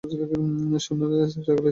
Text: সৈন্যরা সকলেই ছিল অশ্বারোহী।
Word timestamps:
সৈন্যরা 0.03 0.79
সকলেই 0.79 1.29
ছিল 1.31 1.39
অশ্বারোহী। 1.41 1.69